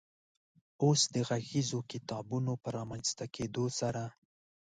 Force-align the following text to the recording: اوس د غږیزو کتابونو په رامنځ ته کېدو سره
اوس 0.83 1.01
د 1.13 1.15
غږیزو 1.29 1.79
کتابونو 1.91 2.51
په 2.61 2.69
رامنځ 2.77 3.07
ته 3.17 3.25
کېدو 3.35 3.65
سره 3.79 4.03